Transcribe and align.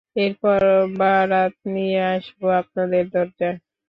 এরপর, 0.15 0.61
বারাত 0.99 1.53
নিয়ে 1.73 1.99
আসবো 2.13 2.45
আপনার 2.61 2.87
দরজায়। 3.13 3.57